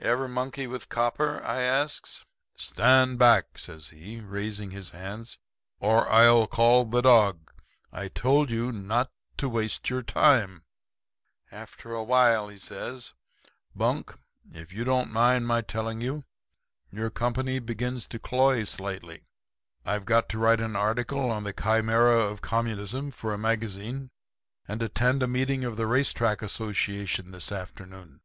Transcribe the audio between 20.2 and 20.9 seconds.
to write an